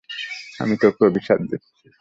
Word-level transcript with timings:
আমি 0.59 0.75
তোকে 0.81 1.01
অভিশাপ 1.05 1.39
দিচ্ছি। 1.49 1.85